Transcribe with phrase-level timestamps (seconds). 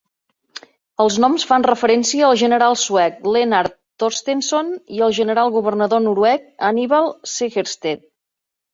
[1.03, 7.17] Els noms fan referència al general suec Lennart Torstenson i al general governador noruec Hannibal
[7.39, 8.07] Sehested.